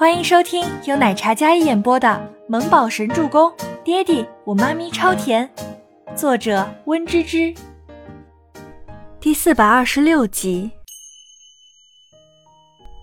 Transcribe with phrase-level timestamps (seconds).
[0.00, 2.08] 欢迎收听由奶茶嘉一演播的
[2.50, 3.50] 《萌宝神助攻》，
[3.84, 5.46] 爹地我妈咪超甜，
[6.16, 7.54] 作者温芝芝。
[9.20, 10.70] 第四百二十六集。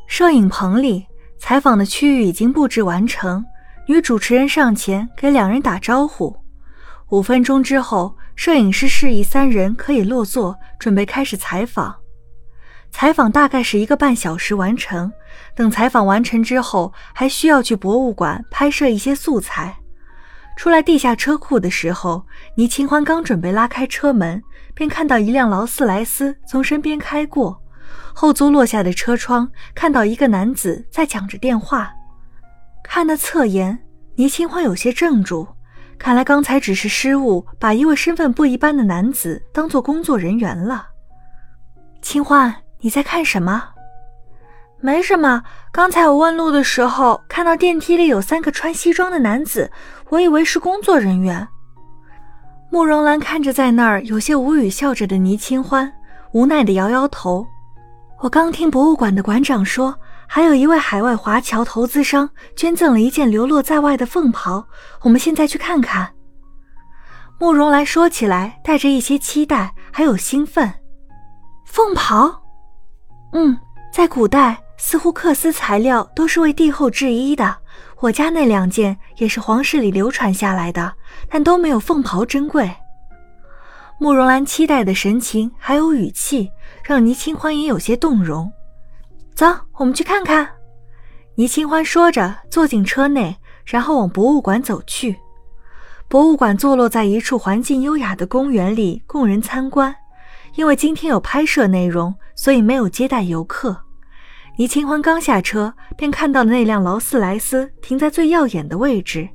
[0.07, 1.05] 摄影棚里，
[1.37, 3.45] 采访的区域已经布置完成，
[3.85, 6.35] 女主持人上前给两人打招呼。
[7.09, 11.95] 五分钟之后，摄影师示意三人可以落座，准备开始采访。
[12.91, 15.11] 采访大概是一个半小时完成。
[15.55, 19.77] 等采访完成之后，还需要去博物馆拍摄一些素材。
[20.55, 24.41] 出来地下车库的时候，倪清欢刚准备拉开车门，
[24.73, 27.61] 便看到一辆劳斯莱斯从身边开过，
[28.13, 31.93] 后座落下的车窗看到一个男子在讲着电话。
[32.83, 33.77] 看那侧颜，
[34.15, 35.47] 倪清欢有些怔住，
[35.99, 40.87] 看来刚才只是失误，把一位身份不一般的男子当做工作人员了。
[42.01, 42.55] 清欢。
[42.81, 43.69] 你在看什么？
[44.79, 45.43] 没什么。
[45.71, 49.71] 刚才我问路的时候，看到电梯里有三个穿西装的男子，
[50.09, 51.47] 我以为是工作人员。
[52.69, 55.91] 慕容兰看着在那儿有些无语笑着的倪清欢，
[56.33, 57.47] 无奈的摇摇头。
[58.19, 59.95] 我刚听博物馆的馆长说，
[60.27, 64.67] 还有一位海外华侨投资商捐赠了一件流落在外的凤袍，
[65.01, 66.13] 我们现在去看看。
[67.39, 70.73] 慕容兰说起来带着一些期待，还有兴奋。
[71.65, 72.43] 凤袍。
[73.33, 73.57] 嗯，
[73.91, 77.57] 在古代，似乎缂丝材料都是为帝后制衣的。
[77.99, 80.93] 我家那两件也是皇室里流传下来的，
[81.29, 82.71] 但都没有凤袍珍贵。
[83.99, 86.51] 慕容兰期待的神情还有语气，
[86.83, 88.51] 让倪清欢也有些动容。
[89.33, 90.47] 走，我们去看看。
[91.35, 95.17] 倪清欢说着，坐进车内，然后往博物馆走去。
[96.07, 99.95] 博物馆坐落在一处环境优雅的公园里，供人参观。
[100.57, 103.77] 因为今天有拍摄内容，所以没有接待游客。
[104.57, 109.29] 倪清欢刚下车，便看到了那辆劳斯莱斯停在最耀眼的位置。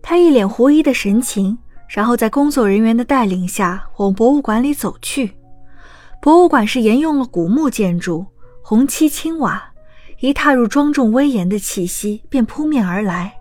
[0.00, 1.58] 他一脸狐疑的神情，
[1.90, 5.36] 然后在工作人员的带领下往博物馆里走去。
[6.22, 8.24] 博物馆是沿用了古木建筑，
[8.62, 9.62] 红漆青瓦，
[10.20, 13.34] 一踏入庄重威严的气息便扑面而来。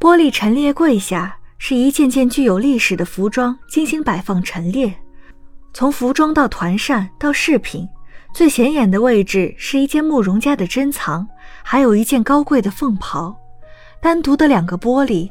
[0.00, 4.92] 玻璃陈列柜下是一件件具有历史的服装精心摆放陈列。
[5.74, 7.88] 从服装到团扇到饰品，
[8.34, 11.26] 最显眼的位置是一件慕容家的珍藏，
[11.62, 13.34] 还有一件高贵的凤袍。
[14.00, 15.30] 单独的两个玻璃，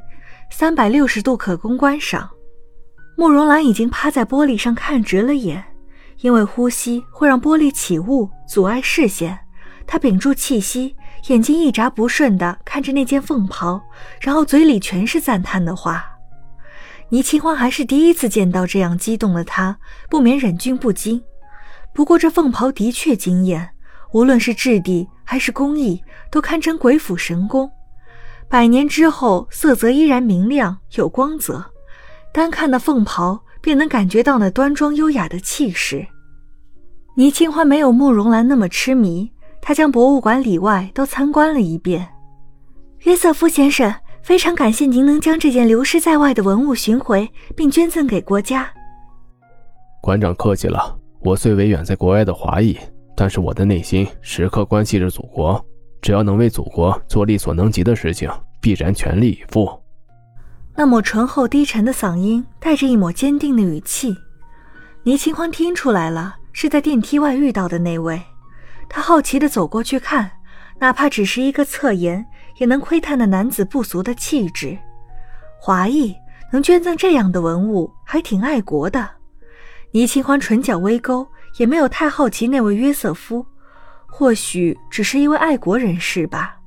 [0.50, 2.29] 三百六十度可供观赏。
[3.18, 5.63] 慕容兰已经趴在玻璃上看直了眼，
[6.22, 9.38] 因为呼吸会让玻璃起雾，阻碍视线。
[9.85, 10.96] 她屏住气息，
[11.28, 13.79] 眼睛一眨不顺地看着那件凤袍，
[14.22, 16.10] 然后嘴里全是赞叹的话。
[17.11, 19.77] 倪清欢还是第一次见到这样激动的他，
[20.09, 21.22] 不免忍俊不禁。
[21.94, 23.69] 不过这凤袍的确惊艳，
[24.13, 26.01] 无论是质地还是工艺，
[26.31, 27.69] 都堪称鬼斧神工。
[28.47, 31.66] 百年之后，色泽依然明亮有光泽，
[32.33, 36.07] 单看那凤袍，便能感觉到那端庄优雅的气势。
[37.17, 39.29] 倪清欢没有慕容兰那么痴迷，
[39.61, 42.07] 他将博物馆里外都参观了一遍。
[42.99, 43.93] 约瑟夫先生。
[44.24, 48.72] 非常感谢您能将这件流失在外的文物寻回，并捐赠给国家。
[50.02, 52.78] 馆长客气了，我虽为远在国外的华裔，
[53.16, 55.64] 但是我的内心时刻关系着祖国。
[56.02, 59.70] 只要能为祖国做力所能及的事情，必然全力以赴。
[60.76, 64.16] 那抹醇厚低沉的嗓音带着一抹坚定的语气，
[65.03, 68.22] 倪清欢听出来了，是在电梯外遇到的那位。
[68.90, 70.32] 他好奇地走过去看，
[70.80, 72.26] 哪怕只是一个侧颜。
[72.57, 74.78] 也能窥探那男子不俗的气质，
[75.59, 76.16] 华裔
[76.51, 79.09] 能捐赠这样的文物，还挺爱国的。
[79.91, 83.45] 倪清欢唇角微勾，也没有太好奇那位约瑟夫，
[84.07, 86.57] 或许只是一位爱国人士吧。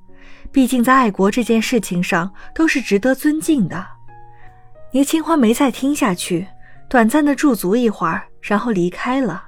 [0.52, 3.84] 毕竟在爱国这件事情上，都是值得尊敬的。
[4.92, 6.46] 倪清欢没再听下去，
[6.88, 9.42] 短暂的驻足一会儿，然后离开了。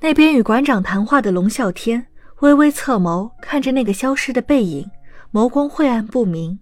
[0.00, 2.04] 那边与馆长谈话的龙啸天
[2.40, 4.90] 微微侧眸，看着那个消失的背影。
[5.32, 6.58] 眸光晦暗不明。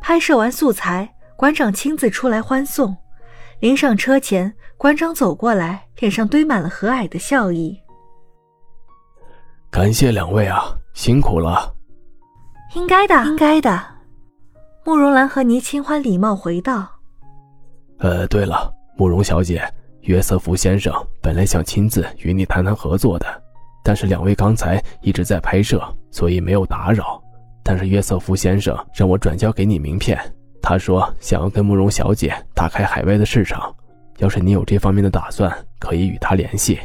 [0.00, 2.96] 拍摄完素材，馆长亲自出来欢送。
[3.60, 7.80] 临上车前，馆长走过来，脸上堆满了和蔼的笑意。
[9.70, 11.74] 感谢两位啊，辛苦了。
[12.74, 13.82] 应该的，应该的。
[14.84, 16.86] 慕容兰和倪清欢礼貌回道
[17.98, 19.62] ：“呃，对了，慕容小姐，
[20.02, 23.42] 约瑟夫先生本来想亲自与你谈谈合作的，
[23.82, 27.15] 但是两位刚才一直在拍摄，所以没有打扰。”
[27.68, 30.16] 但是约瑟夫先生让我转交给你名片，
[30.62, 33.74] 他说想要跟慕容小姐打开海外的市场，
[34.18, 36.78] 要是你有这方面的打算，可以与他联系。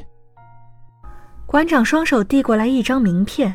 [1.46, 3.54] 馆长双手递过来一张名片，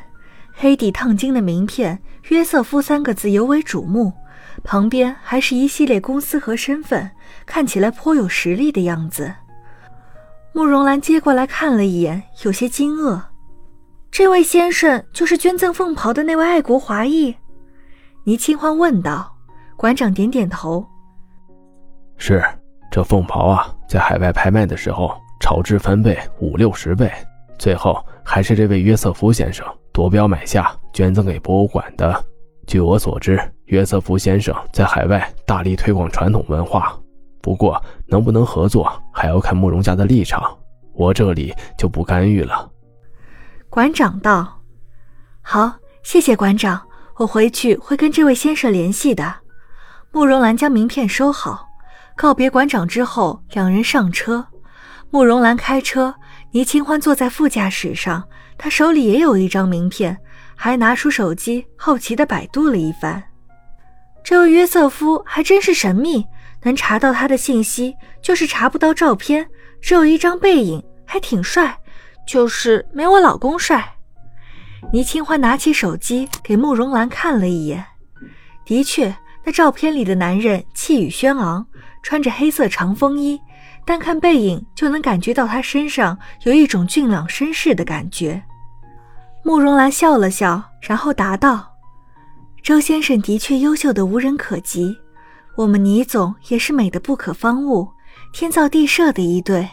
[0.53, 1.99] 黑底烫金的名片
[2.31, 4.13] “约瑟夫”三个字尤为瞩目，
[4.63, 7.11] 旁边还是一系列公司和身份，
[7.45, 9.35] 看起来颇有实力的样子。
[10.53, 13.21] 慕容兰接过来看了一眼，有些惊愕
[14.11, 17.35] ：“这位先生就是捐赠凤袍的那位爱国华裔？”
[18.25, 19.33] 倪清欢问道。
[19.77, 20.83] 馆长点点头
[22.17, 22.43] ：“是，
[22.91, 27.13] 这凤袍啊，在海外拍卖的时候，炒至翻倍五六十倍，
[27.59, 32.25] 最后还是这位约瑟夫先生夺标买下，捐赠给博物馆的。
[32.67, 36.99] 据我所知，约瑟夫先生在海外大力推广传统文化。”
[37.43, 40.43] 不过，能不能合作还要看慕容家的立场，
[40.95, 42.67] 我这里就不干预了。
[43.77, 44.63] 馆长道
[45.45, 45.71] ：“好，
[46.03, 46.83] 谢谢馆长，
[47.17, 49.35] 我回去会跟这位先生联系的。”
[50.11, 51.69] 慕容兰将名片收好，
[52.17, 54.47] 告别馆长之后，两人上车。
[55.11, 56.15] 慕容兰开车，
[56.53, 58.27] 倪清欢坐在副驾驶上，
[58.57, 60.17] 他手里也有一张名片，
[60.55, 63.23] 还拿出手机，好奇地百度了一番。
[64.25, 66.25] 这位约瑟夫还真是神秘。
[66.63, 69.47] 能查到他的信息，就是查不到照片，
[69.83, 71.79] 只有一张背影，还挺帅，
[72.27, 73.95] 就是没我老公帅。
[74.93, 77.85] 倪清欢拿起手机给慕容兰看了一眼，
[78.65, 79.15] 的确，
[79.45, 81.67] 那照片里的男人气宇轩昂，
[82.03, 83.41] 穿着黑色长风衣，
[83.85, 88.43] 单看背影就能感觉到他身上有一种俊朗绅士的感觉。
[89.43, 91.73] 慕容兰笑了笑，然后答道
[92.63, 94.97] ：“周先生的确优秀的无人可及。”
[95.57, 97.89] 我们倪总也是美的不可方物，
[98.33, 99.67] 天造地设的一对。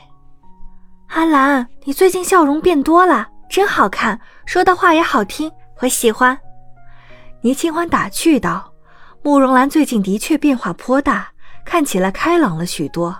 [1.13, 6.35] 阿兰，你最近笑容变多了，真好看，说的话也好听，我喜欢。
[7.41, 8.71] 倪清欢打趣道。
[9.21, 11.29] 慕容兰最近的确变化颇大，
[11.63, 13.15] 看起来开朗了许多。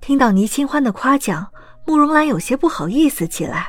[0.00, 1.46] 听到倪清欢的夸奖，
[1.84, 3.68] 慕容兰有些不好意思起来。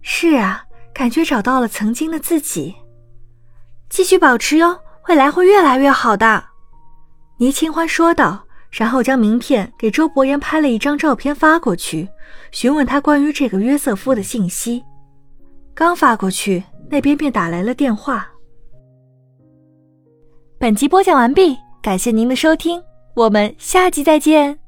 [0.00, 0.64] 是啊，
[0.94, 2.74] 感觉找到了曾经的自己。
[3.90, 6.42] 继续保持哟，未来会越来越好的。
[7.36, 12.08] 倪清欢说道，然后将名片给周伯言拍了一张照片发过去，
[12.50, 14.82] 询问他关于这个约瑟夫的信息。
[15.74, 18.26] 刚发过去，那边便打来了电话。
[20.58, 22.82] 本集播讲完毕，感谢您的收听，
[23.14, 24.61] 我们下集再见。